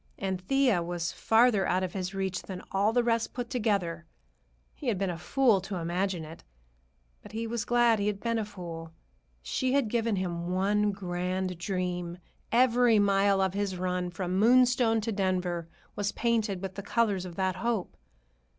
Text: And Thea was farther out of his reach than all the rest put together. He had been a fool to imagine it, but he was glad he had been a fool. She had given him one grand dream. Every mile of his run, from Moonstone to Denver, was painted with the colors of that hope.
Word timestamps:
And 0.17 0.41
Thea 0.41 0.81
was 0.81 1.11
farther 1.11 1.67
out 1.67 1.83
of 1.83 1.93
his 1.93 2.11
reach 2.15 2.41
than 2.41 2.63
all 2.71 2.91
the 2.91 3.03
rest 3.03 3.35
put 3.35 3.51
together. 3.51 4.07
He 4.73 4.87
had 4.87 4.97
been 4.97 5.11
a 5.11 5.17
fool 5.19 5.61
to 5.61 5.75
imagine 5.75 6.25
it, 6.25 6.43
but 7.21 7.33
he 7.33 7.45
was 7.45 7.65
glad 7.65 7.99
he 7.99 8.07
had 8.07 8.19
been 8.19 8.39
a 8.39 8.45
fool. 8.45 8.93
She 9.43 9.73
had 9.73 9.89
given 9.89 10.15
him 10.15 10.47
one 10.49 10.91
grand 10.91 11.59
dream. 11.59 12.17
Every 12.51 12.97
mile 12.97 13.41
of 13.41 13.53
his 13.53 13.77
run, 13.77 14.09
from 14.09 14.39
Moonstone 14.39 15.01
to 15.01 15.11
Denver, 15.11 15.67
was 15.95 16.11
painted 16.13 16.63
with 16.63 16.73
the 16.73 16.81
colors 16.81 17.23
of 17.23 17.35
that 17.35 17.57
hope. 17.57 17.95